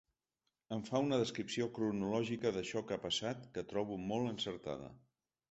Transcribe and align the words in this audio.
Em 0.77 0.79
fa 0.87 1.01
una 1.07 1.19
descripció 1.23 1.67
cronològica 1.75 2.53
d’això 2.57 2.83
que 2.89 2.97
ha 2.97 3.03
passat 3.05 3.45
que 3.59 3.67
trobo 3.75 4.01
molt 4.09 4.33
encertada. 4.35 4.91